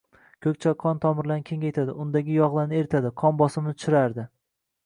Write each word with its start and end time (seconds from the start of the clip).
Ko‘k 0.45 0.55
choy 0.65 0.73
qon 0.83 1.01
tomirlarini 1.03 1.45
kengaytiradi, 1.49 1.95
undagi 2.05 2.39
yog‘larni 2.39 2.81
eritadi, 2.81 3.15
qon 3.23 3.41
bosimini 3.43 3.79
tushiradi. 3.81 4.27